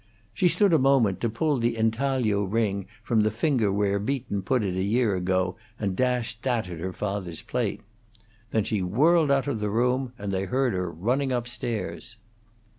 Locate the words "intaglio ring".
1.77-2.87